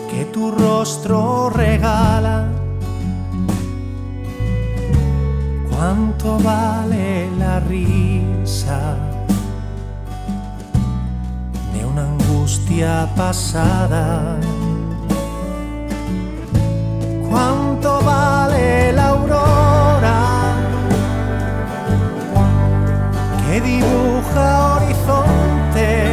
que 0.09 0.25
tu 0.27 0.53
rostro 0.53 1.51
regala. 1.51 2.47
¿Cuánto 5.69 6.39
vale 6.39 7.29
la 7.37 7.59
risa 7.59 9.14
angustia 12.75 13.09
pasada. 13.17 14.37
¿Cuánto 17.29 18.01
vale 18.03 18.93
la 18.93 19.09
aurora 19.09 20.55
que 23.47 23.61
dibuja 23.61 24.77
horizontes 24.77 26.09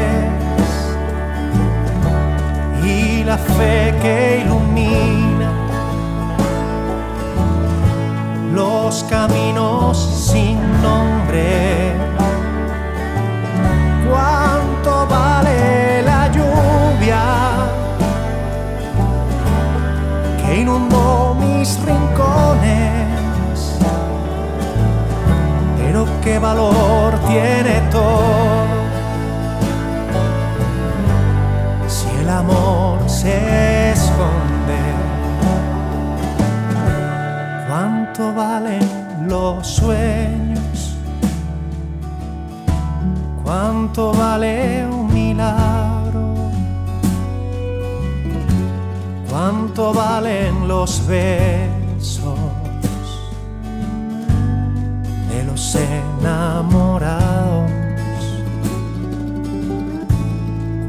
y 2.83 3.23
la 3.23 3.37
fe 3.37 3.95
que 4.01 4.43
ilumina 4.43 5.51
los 8.53 9.03
caminos 9.05 9.97
sin 10.31 10.57
nombre? 10.81 11.93
¿Cuánto 14.09 15.07
vale 15.07 16.01
la 16.03 16.10
lluvia 17.11 17.23
que 20.37 20.61
inundó 20.61 21.35
mis 21.39 21.79
rincones? 21.85 23.77
Pero 25.77 26.05
qué 26.23 26.39
valor 26.39 27.13
tiene 27.27 27.81
todo 27.91 28.81
si 31.87 32.09
el 32.21 32.29
amor 32.29 32.97
se 33.07 33.91
esconde. 33.91 34.79
¿Cuánto 37.67 38.33
valen 38.33 39.27
los 39.27 39.67
sueños? 39.67 40.95
¿Cuánto 43.43 44.13
vale 44.13 44.85
un 44.85 45.13
milagro? 45.13 45.90
¿Cuánto 49.31 49.93
valen 49.93 50.67
los 50.67 51.07
besos 51.07 52.37
de 55.29 55.43
los 55.45 55.73
enamorados? 56.19 57.71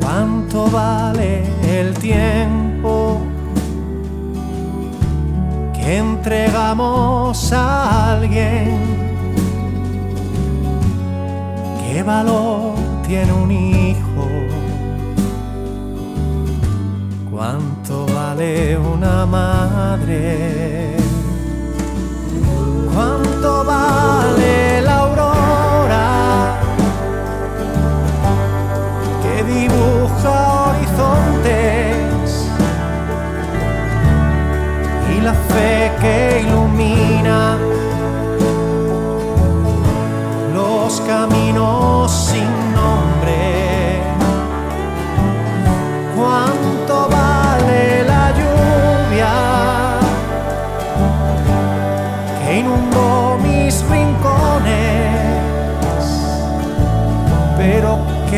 ¿Cuánto 0.00 0.68
vale 0.72 1.44
el 1.62 1.94
tiempo 1.94 3.20
que 5.72 5.98
entregamos 5.98 7.52
a 7.52 8.14
alguien? 8.14 8.76
¿Qué 11.80 12.02
valor 12.02 12.74
tiene 13.06 13.32
un 13.32 13.52
hijo? 13.52 14.26
¿Cuánto 17.30 17.71
vale 18.34 18.78
una 18.78 19.26
madre? 19.26 20.96
¿Cuánto 22.94 23.64
vale 23.64 24.80
la 24.80 24.96
aurora 25.04 26.54
que 29.22 29.44
dibuja 29.44 30.34
horizontes 30.68 32.24
y 35.14 35.20
la 35.20 35.34
fe 35.34 35.92
que 36.00 36.51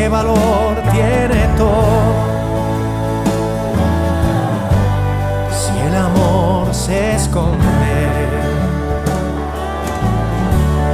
valor 0.09 0.75
tiene 0.91 1.47
todo 1.57 2.13
si 5.51 5.79
el 5.79 5.95
amor 5.95 6.73
se 6.73 7.15
esconde. 7.15 7.65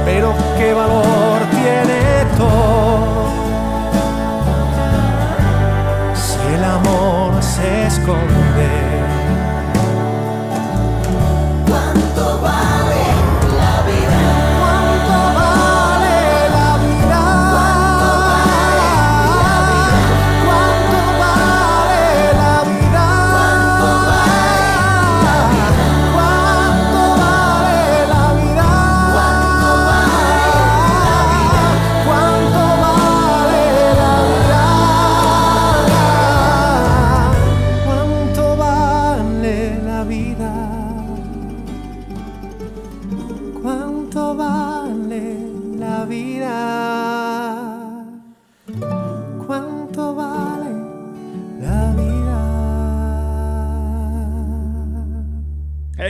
Pero 0.04 0.34
qué 0.58 0.72
valor 0.74 1.38
tiene 1.50 2.00
todo 2.36 3.26
si 6.14 6.54
el 6.54 6.64
amor 6.64 7.42
se 7.42 7.86
esconde. 7.86 8.41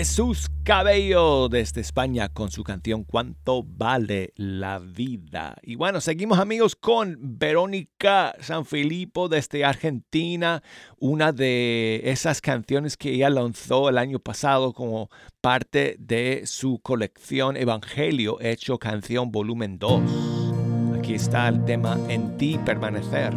Jesús 0.02 0.48
Cabello 0.64 1.48
desde 1.48 1.80
España 1.80 2.28
con 2.28 2.50
su 2.50 2.64
canción 2.64 3.04
¿Cuánto 3.04 3.62
vale 3.62 4.32
la 4.34 4.80
vida? 4.80 5.54
Y 5.62 5.76
bueno, 5.76 6.00
seguimos 6.00 6.40
amigos 6.40 6.74
con 6.74 7.16
Verónica 7.20 8.34
Sanfilippo 8.40 9.28
desde 9.28 9.64
Argentina, 9.64 10.60
una 10.98 11.30
de 11.30 12.00
esas 12.02 12.40
canciones 12.40 12.96
que 12.96 13.12
ella 13.12 13.30
lanzó 13.30 13.88
el 13.88 13.96
año 13.96 14.18
pasado 14.18 14.72
como 14.72 15.08
parte 15.40 15.94
de 16.00 16.46
su 16.46 16.80
colección 16.82 17.56
Evangelio 17.56 18.38
hecho 18.40 18.78
canción 18.80 19.30
volumen 19.30 19.78
2. 19.78 20.98
Aquí 20.98 21.14
está 21.14 21.46
el 21.46 21.64
tema 21.64 21.96
En 22.08 22.36
ti 22.36 22.58
permanecer. 22.64 23.32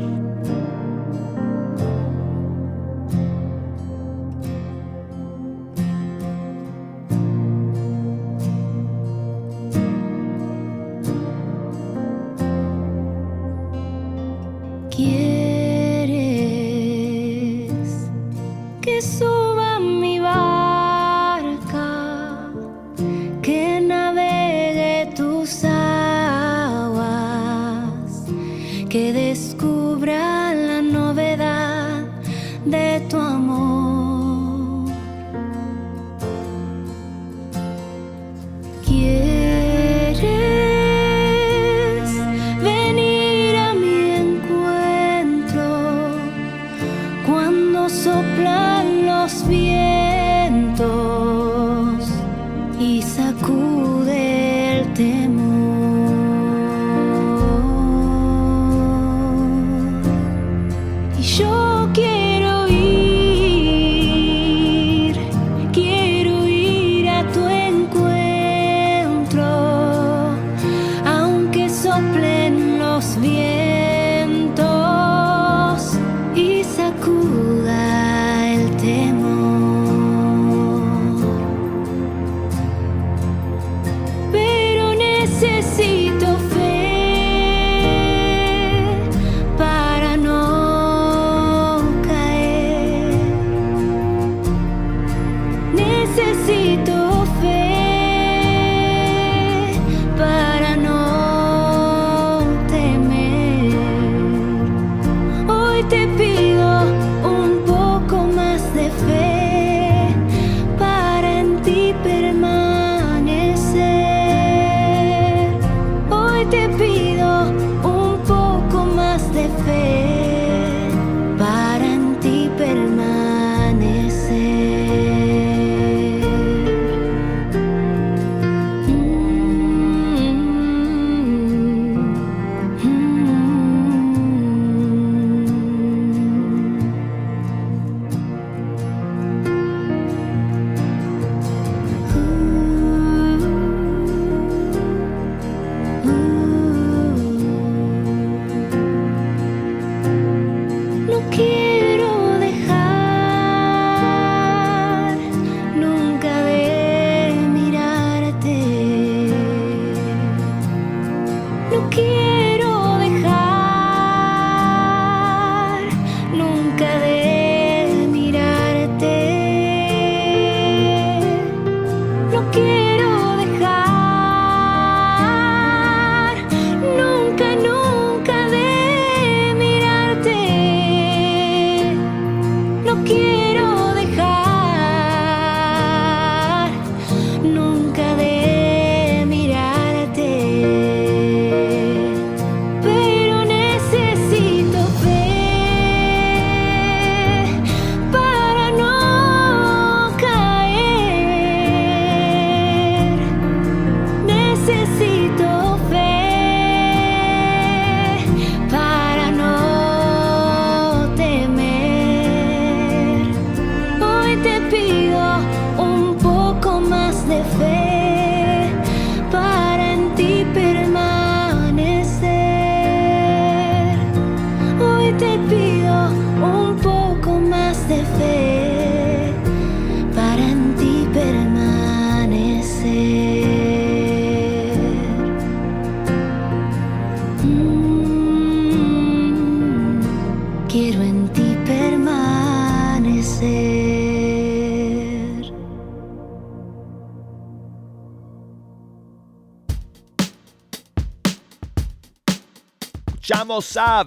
ton 33.15 33.44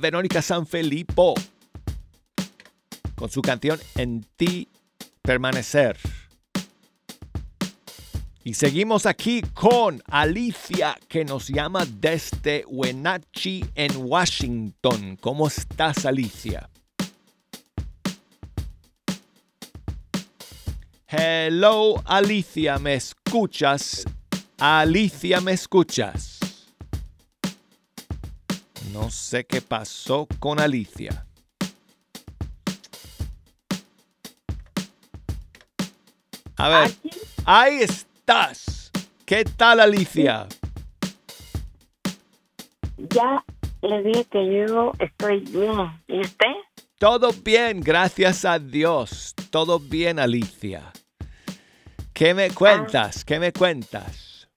Verónica 0.00 0.42
Sanfilippo 0.42 1.34
con 3.14 3.30
su 3.30 3.42
canción 3.42 3.80
En 3.96 4.24
ti 4.36 4.68
permanecer. 5.22 5.98
Y 8.44 8.54
seguimos 8.54 9.04
aquí 9.04 9.42
con 9.52 10.02
Alicia 10.06 10.96
que 11.06 11.24
nos 11.24 11.48
llama 11.48 11.84
desde 11.84 12.64
Wenatchee 12.66 13.62
en 13.74 13.90
Washington. 13.96 15.18
¿Cómo 15.20 15.48
estás 15.48 16.06
Alicia? 16.06 16.70
Hello 21.06 22.02
Alicia, 22.06 22.78
¿me 22.78 22.94
escuchas? 22.94 24.04
Alicia, 24.58 25.40
¿me 25.40 25.52
escuchas? 25.52 26.37
No 29.00 29.10
sé 29.10 29.46
qué 29.46 29.62
pasó 29.62 30.26
con 30.40 30.58
Alicia. 30.58 31.24
A 36.56 36.68
ver, 36.68 36.90
ahí 37.44 37.82
estás. 37.82 38.90
¿Qué 39.24 39.44
tal 39.44 39.78
Alicia? 39.78 40.48
Ya 43.10 43.44
le 43.82 44.02
dije 44.02 44.24
que 44.24 44.66
yo 44.66 44.90
estoy 44.98 45.40
bien. 45.42 46.02
¿Y 46.08 46.20
usted? 46.20 46.46
Todo 46.98 47.30
bien, 47.32 47.80
gracias 47.80 48.44
a 48.44 48.58
Dios. 48.58 49.32
Todo 49.50 49.78
bien, 49.78 50.18
Alicia. 50.18 50.92
¿Qué 52.12 52.34
me 52.34 52.50
cuentas? 52.50 53.24
¿Qué 53.24 53.38
me 53.38 53.52
cuentas? 53.52 54.48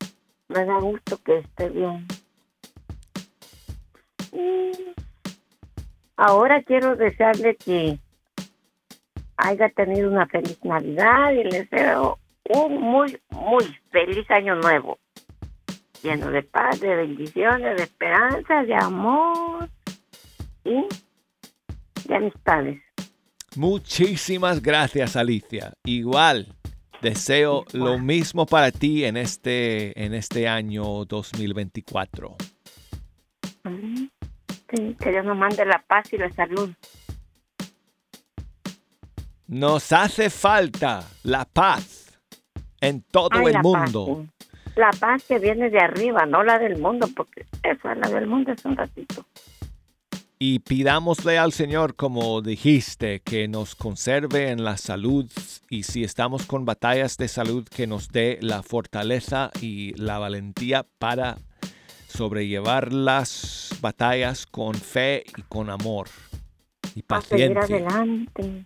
Me 0.47 0.65
da 0.65 0.79
gusto 0.79 1.19
que 1.23 1.37
esté 1.37 1.69
bien. 1.69 2.07
Ahora 6.17 6.61
quiero 6.63 6.95
desearle 6.95 7.55
que 7.55 7.97
haya 9.37 9.69
tenido 9.69 10.09
una 10.09 10.27
feliz 10.27 10.63
Navidad 10.63 11.31
y 11.31 11.43
le 11.43 11.59
deseo 11.61 12.19
un 12.49 12.79
muy, 12.79 13.17
muy 13.29 13.65
feliz 13.91 14.29
año 14.29 14.55
nuevo. 14.55 14.99
Lleno 16.03 16.29
de 16.31 16.43
paz, 16.43 16.79
de 16.79 16.95
bendiciones, 16.95 17.77
de 17.77 17.83
esperanza, 17.83 18.63
de 18.63 18.75
amor 18.75 19.69
y 20.63 20.85
de 22.07 22.15
amistades. 22.15 22.81
Muchísimas 23.55 24.61
gracias, 24.61 25.15
Alicia. 25.15 25.73
Igual, 25.85 26.47
deseo 27.01 27.65
lo 27.73 27.99
mismo 27.99 28.45
para 28.45 28.71
ti 28.71 29.05
en 29.05 29.17
este, 29.17 30.03
en 30.03 30.13
este 30.13 30.47
año 30.47 31.05
2024. 31.05 32.37
Sí, 34.71 34.95
que 34.99 35.11
Dios 35.11 35.25
nos 35.25 35.37
mande 35.37 35.65
la 35.65 35.83
paz 35.85 36.11
y 36.13 36.17
la 36.17 36.31
salud. 36.31 36.69
Nos 39.47 39.91
hace 39.91 40.29
falta 40.29 41.03
la 41.23 41.43
paz 41.45 42.17
en 42.79 43.01
todo 43.01 43.29
Ay, 43.33 43.47
el 43.47 43.53
la 43.53 43.61
mundo. 43.61 44.05
paz, 44.05 44.17
sí. 44.17 44.73
La 44.77 44.89
paz 44.91 45.23
que 45.27 45.37
viene 45.39 45.69
de 45.69 45.79
arriba, 45.79 46.25
no 46.25 46.43
la 46.43 46.57
del 46.57 46.77
mundo, 46.79 47.07
porque 47.13 47.45
esa, 47.61 47.93
la 47.95 48.07
del 48.09 48.27
mundo 48.27 48.53
es 48.53 48.63
un 48.63 48.77
ratito. 48.77 49.25
Y 50.39 50.59
pidámosle 50.59 51.37
al 51.37 51.51
Señor, 51.51 51.95
como 51.95 52.41
dijiste, 52.41 53.19
que 53.19 53.47
nos 53.47 53.75
conserve 53.75 54.49
en 54.49 54.63
la 54.63 54.77
salud 54.77 55.29
y 55.69 55.83
si 55.83 56.03
estamos 56.03 56.45
con 56.47 56.65
batallas 56.65 57.17
de 57.17 57.27
salud, 57.27 57.67
que 57.67 57.85
nos 57.85 58.07
dé 58.09 58.39
la 58.41 58.63
fortaleza 58.63 59.51
y 59.61 59.93
la 60.01 60.17
valentía 60.17 60.85
para 60.97 61.37
sobrellevar 62.21 62.93
las 62.93 63.75
batallas 63.81 64.45
con 64.45 64.75
fe 64.75 65.23
y 65.35 65.41
con 65.41 65.71
amor 65.71 66.07
y 66.95 67.03
A 67.09 67.19
seguir 67.19 67.55
paciencia. 67.55 67.87
adelante. 67.87 68.65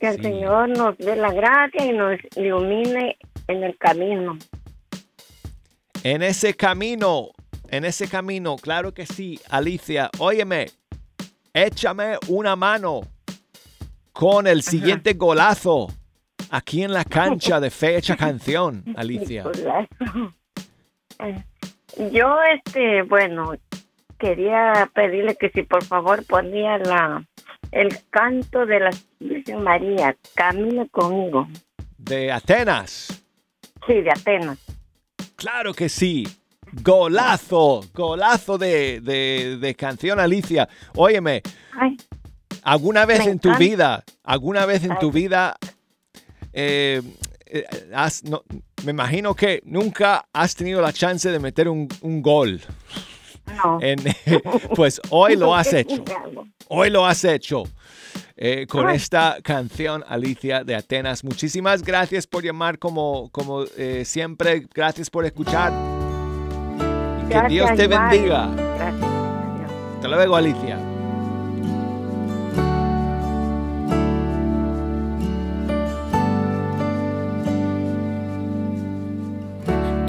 Que 0.00 0.08
el 0.08 0.16
Sí. 0.16 0.22
Señor 0.22 0.68
nos 0.70 0.98
dé 0.98 1.14
la 1.14 1.32
gracia 1.32 1.86
y 1.86 1.92
nos 1.92 2.18
ilumine 2.34 3.16
en 3.46 3.62
el 3.62 3.78
camino. 3.78 4.36
En 6.02 6.22
ese 6.24 6.54
camino, 6.54 7.28
en 7.68 7.84
ese 7.84 8.08
camino, 8.08 8.56
claro 8.56 8.92
que 8.92 9.06
sí, 9.06 9.38
Alicia, 9.48 10.10
óyeme, 10.18 10.66
échame 11.54 12.16
una 12.26 12.56
mano 12.56 13.02
con 14.12 14.48
el 14.48 14.64
siguiente 14.64 15.12
golazo 15.12 15.86
aquí 16.50 16.82
en 16.82 16.92
la 16.92 17.04
cancha 17.04 17.60
de 17.60 17.70
Fecha 17.70 18.16
Canción, 18.26 18.82
Alicia. 18.96 19.44
Yo, 22.12 22.36
este, 22.54 23.02
bueno, 23.02 23.54
quería 24.18 24.88
pedirle 24.94 25.36
que 25.36 25.50
si 25.50 25.62
por 25.62 25.84
favor 25.84 26.24
ponía 26.26 26.78
la 26.78 27.24
el 27.70 27.98
canto 28.10 28.64
de 28.66 28.80
la 28.80 28.90
Virgen 29.20 29.62
María, 29.62 30.16
Camina 30.34 30.86
conmigo. 30.90 31.46
De 31.98 32.32
Atenas, 32.32 33.22
Sí, 33.86 34.00
de 34.00 34.10
Atenas. 34.10 34.58
claro 35.36 35.74
que 35.74 35.88
sí. 35.88 36.26
Golazo, 36.82 37.80
golazo 37.94 38.58
de, 38.58 39.00
de- 39.00 39.56
de 39.58 39.74
canción, 39.74 40.20
Alicia. 40.20 40.68
Óyeme, 40.94 41.42
Ay, 41.78 41.96
¿Alguna 42.62 43.06
vez 43.06 43.26
en 43.26 43.38
tu 43.38 43.54
vida, 43.56 44.04
alguna 44.24 44.66
vez 44.66 44.84
en 44.84 44.98
tu 44.98 45.10
vida, 45.10 45.56
eh, 46.52 47.00
eh, 47.46 47.64
has- 47.94 48.24
no- 48.24 48.42
me 48.84 48.90
imagino 48.92 49.34
que 49.34 49.60
nunca 49.64 50.24
has 50.32 50.54
tenido 50.54 50.80
la 50.80 50.92
chance 50.92 51.30
de 51.30 51.38
meter 51.38 51.68
un, 51.68 51.88
un 52.00 52.22
gol? 52.22 52.60
no. 53.64 53.78
En- 53.80 53.98
pues 54.76 55.00
hoy 55.10 55.36
lo 55.36 55.54
has 55.54 55.68
¿Qué 55.70 55.80
hecho, 55.80 56.04
hoy 56.68 56.90
lo 56.90 57.06
has 57.06 57.24
hecho. 57.24 57.64
eh, 58.36 58.66
con 58.68 58.88
esta 58.90 59.38
canción, 59.42 60.04
Alicia 60.06 60.62
de 60.64 60.74
Atenas. 60.76 61.24
Muchísimas 61.24 61.82
gracias 61.82 62.26
por 62.26 62.44
llamar 62.44 62.78
como, 62.78 63.30
como 63.30 63.64
eh, 63.76 64.04
siempre. 64.04 64.66
Gracias 64.74 65.10
por 65.10 65.24
escuchar. 65.24 65.72
Y 67.24 67.28
que 67.28 67.34
Gracias, 67.34 67.48
Dios 67.50 67.74
te 67.74 67.84
igual. 67.84 68.10
bendiga. 68.10 68.48
Gracias. 68.76 69.10
Hasta 69.96 70.08
luego, 70.08 70.36
Alicia. 70.36 70.78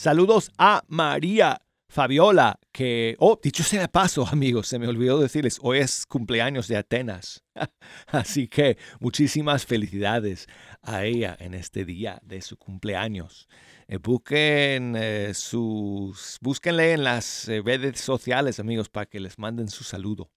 Saludos 0.00 0.50
a 0.56 0.82
María 0.88 1.60
Fabiola, 1.86 2.58
que, 2.72 3.16
oh, 3.18 3.38
dicho 3.42 3.62
sea 3.62 3.82
de 3.82 3.88
paso, 3.88 4.26
amigos, 4.26 4.66
se 4.66 4.78
me 4.78 4.88
olvidó 4.88 5.20
decirles, 5.20 5.58
hoy 5.60 5.80
es 5.80 6.06
cumpleaños 6.06 6.68
de 6.68 6.78
Atenas. 6.78 7.44
Así 8.06 8.48
que 8.48 8.78
muchísimas 8.98 9.66
felicidades 9.66 10.46
a 10.80 11.04
ella 11.04 11.36
en 11.38 11.52
este 11.52 11.84
día 11.84 12.18
de 12.22 12.40
su 12.40 12.56
cumpleaños. 12.56 13.46
Eh, 13.88 13.98
busquen 13.98 14.94
eh, 14.96 15.34
sus, 15.34 16.38
búsquenle 16.40 16.92
en 16.92 17.04
las 17.04 17.46
eh, 17.50 17.60
redes 17.62 18.00
sociales, 18.00 18.58
amigos, 18.58 18.88
para 18.88 19.04
que 19.04 19.20
les 19.20 19.38
manden 19.38 19.68
su 19.68 19.84
saludo 19.84 20.30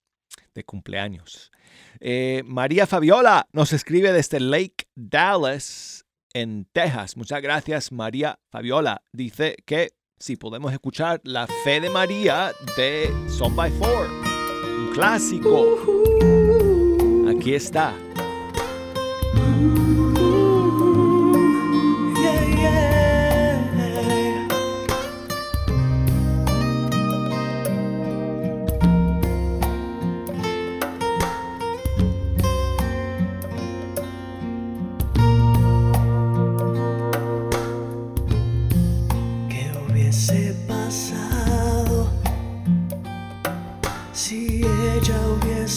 de 0.54 0.64
cumpleaños. 0.64 1.52
Eh, 2.00 2.44
María 2.46 2.86
Fabiola 2.86 3.48
nos 3.54 3.74
escribe 3.74 4.12
desde 4.12 4.40
Lake 4.40 4.88
Dallas, 4.96 6.03
en 6.34 6.66
Texas. 6.72 7.18
Muchas 7.18 7.42
gracias, 7.42 7.92
María 7.92 8.40
Fabiola. 8.50 9.02
Dice 9.12 9.56
que 9.66 9.92
si 10.20 10.36
podemos 10.36 10.72
escuchar 10.72 11.22
La 11.24 11.48
Fe 11.64 11.82
de 11.82 11.90
María 11.90 12.52
de 12.78 13.14
Son 13.28 13.56
by 13.56 13.72
Four, 13.72 14.10
un 14.10 14.94
clásico. 14.94 15.78
Aquí 17.30 17.56
está. 17.56 17.94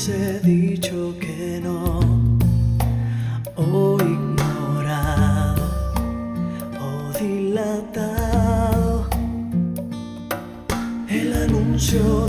les 0.06 0.08
he 0.08 0.40
dicho 0.40 1.14
que 1.20 1.60
no 1.62 2.00
o 3.56 3.96
ignorado 4.00 5.62
o 6.80 7.18
dilatado. 7.18 9.08
El 11.08 11.32
anuncio 11.32 12.25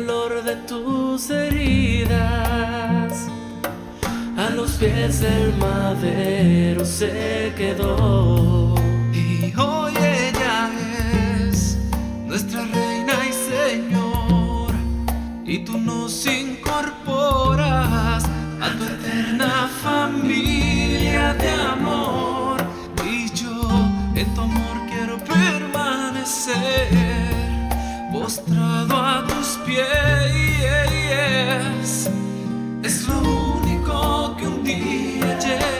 dolor 0.00 0.44
de 0.44 0.54
tus 0.68 1.28
heridas. 1.30 2.18
A 4.36 4.50
los 4.50 4.72
pies 4.72 5.20
del 5.20 5.52
madero 5.56 6.84
se 6.84 7.52
quedó. 7.56 8.74
Y 9.12 9.52
hoy 9.58 9.94
ella 9.96 10.70
es 11.40 11.78
nuestra 12.26 12.64
reina 12.64 13.14
y 13.28 13.32
señor. 13.32 14.72
Y 15.44 15.58
tú 15.64 15.78
nos 15.78 16.26
incorporas 16.26 18.24
a 18.60 18.72
tu 18.78 18.84
eterna 18.84 19.68
familia 19.82 20.37
pies. 29.68 29.84
Es 32.82 33.06
lo 33.06 33.18
único 33.20 34.34
que 34.36 34.46
un 34.46 34.64
día 34.64 35.38
llevaré. 35.38 35.77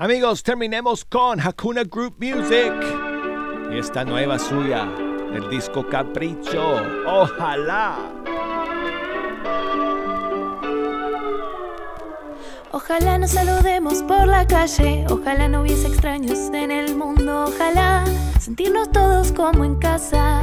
Amigos, 0.00 0.42
terminemos 0.42 1.04
con 1.04 1.38
Hakuna 1.38 1.84
Group 1.84 2.14
Music 2.20 2.72
y 3.70 3.76
esta 3.76 4.02
nueva 4.02 4.38
suya, 4.38 4.88
el 5.34 5.50
disco 5.50 5.86
Capricho. 5.86 6.76
Ojalá. 7.06 7.98
Ojalá 12.70 13.18
nos 13.18 13.32
saludemos 13.32 14.02
por 14.04 14.26
la 14.26 14.46
calle, 14.46 15.04
ojalá 15.10 15.48
no 15.48 15.60
hubiese 15.60 15.88
extraños 15.88 16.48
en 16.54 16.70
el 16.70 16.96
mundo, 16.96 17.44
ojalá 17.48 18.06
sentirnos 18.38 18.90
todos 18.92 19.32
como 19.32 19.66
en 19.66 19.74
casa. 19.74 20.40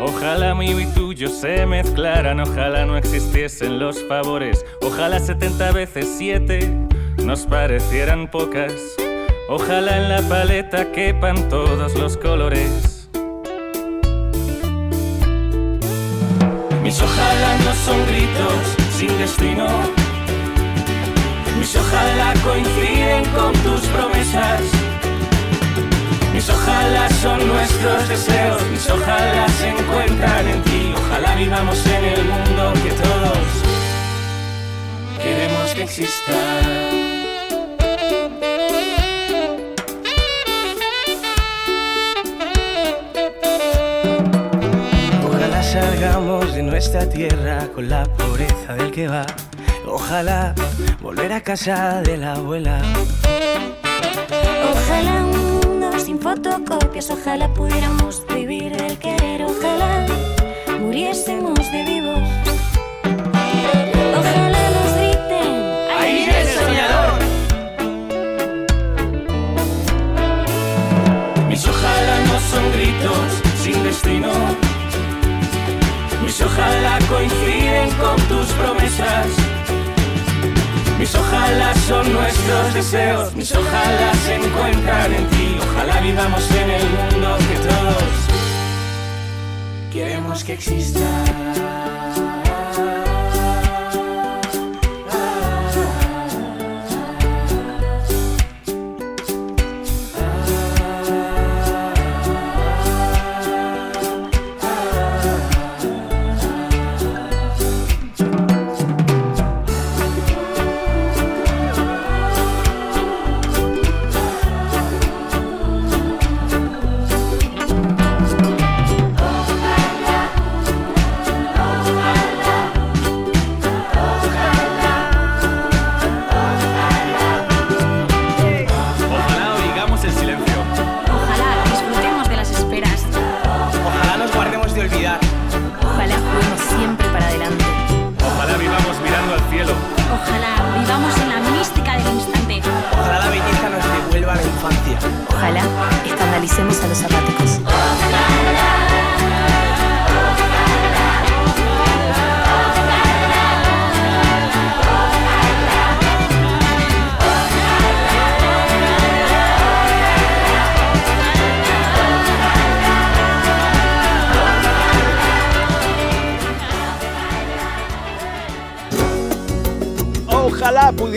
Ojalá 0.00 0.56
mío 0.56 0.80
y 0.80 0.86
tuyo 0.86 1.28
se 1.28 1.64
mezclaran, 1.66 2.40
ojalá 2.40 2.84
no 2.84 2.96
existiesen 2.96 3.78
los 3.78 4.02
favores, 4.08 4.64
ojalá 4.82 5.20
70 5.20 5.70
veces 5.70 6.12
7 6.18 6.85
nos 7.26 7.44
parecieran 7.44 8.30
pocas, 8.30 8.72
ojalá 9.48 9.96
en 9.96 10.08
la 10.08 10.22
paleta 10.28 10.92
quepan 10.92 11.48
todos 11.48 11.94
los 11.94 12.16
colores. 12.16 13.08
Mis 16.84 17.02
ojalá 17.02 17.58
no 17.64 17.74
son 17.84 18.06
gritos 18.06 18.76
sin 18.96 19.18
destino, 19.18 19.66
mis 21.58 21.74
ojalá 21.74 22.32
coinciden 22.44 23.24
con 23.34 23.52
tus 23.54 23.80
promesas. 23.88 24.62
Mis 26.32 26.48
ojalá 26.48 27.08
son 27.10 27.44
nuestros 27.48 28.08
deseos, 28.08 28.62
mis 28.70 28.88
ojalá 28.88 29.48
se 29.48 29.70
encuentran 29.70 30.46
en 30.46 30.62
ti, 30.62 30.94
ojalá 30.96 31.34
vivamos 31.34 31.84
en 31.86 32.04
el 32.04 32.24
mundo 32.24 32.72
que 32.84 32.90
todos 32.90 33.66
queremos 35.20 35.74
que 35.74 35.82
exista. 35.82 37.05
De 46.56 46.62
nuestra 46.62 47.06
tierra 47.06 47.68
con 47.74 47.86
la 47.90 48.04
pobreza 48.04 48.72
del 48.76 48.90
que 48.90 49.08
va. 49.08 49.26
Ojalá 49.86 50.54
volver 51.02 51.30
a 51.34 51.42
casa 51.42 52.00
de 52.00 52.16
la 52.16 52.32
abuela. 52.32 52.80
Ojalá 54.72 55.26
un 55.26 55.60
mundo 55.60 55.98
sin 55.98 56.18
fotocopias, 56.18 57.10
ojalá 57.10 57.52
pudiéramos 57.52 58.24
vivir 58.34 58.72
el 58.72 58.98
querer, 58.98 59.42
ojalá 59.42 60.06
muriésemos 60.80 61.60
de 61.70 61.84
vivos. 61.84 62.20
Ojalá 64.18 64.70
nos 64.76 64.92
griten, 64.96 65.52
¡Ahí 66.00 66.14
viene 66.24 66.40
el 66.40 66.48
soñador! 66.48 67.12
Mis 71.50 71.68
ojalá 71.68 72.20
no 72.20 72.40
son 72.40 72.72
gritos 72.72 73.42
sin 73.62 73.82
destino. 73.82 74.65
Ojalá 76.56 76.98
coinciden 77.10 77.90
con 78.00 78.16
tus 78.28 78.46
promesas. 78.52 79.26
Mis 80.98 81.14
ojalá 81.14 81.74
son 81.86 82.10
nuestros 82.10 82.72
deseos. 82.72 83.34
Mis 83.34 83.52
ojalá 83.52 84.14
se 84.24 84.36
encuentran 84.36 85.12
en 85.12 85.26
ti. 85.26 85.58
Ojalá 85.60 86.00
vivamos 86.00 86.50
en 86.52 86.70
el 86.70 86.82
mundo 86.88 87.36
que 87.46 87.56
todos 87.68 88.04
queremos 89.92 90.44
que 90.44 90.54
exista. 90.54 91.45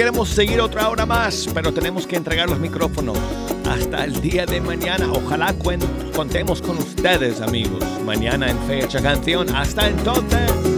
Pudiéramos 0.10 0.30
seguir 0.30 0.60
otra 0.60 0.90
hora 0.90 1.06
más, 1.06 1.48
pero 1.54 1.72
tenemos 1.72 2.08
que 2.08 2.16
entregar 2.16 2.50
los 2.50 2.58
micrófonos 2.58 3.16
hasta 3.70 4.06
el 4.06 4.20
día 4.22 4.44
de 4.48 4.60
mañana. 4.60 5.08
Ojalá 5.12 5.54
cuen- 5.54 5.86
contemos 6.16 6.64
con 6.64 6.80
ustedes, 6.80 7.42
amigos. 7.42 7.84
Mañana 8.04 8.50
en 8.50 8.58
Fecha 8.64 9.04
Canción. 9.04 9.56
Hasta 9.56 9.88
entonces. 9.88 10.69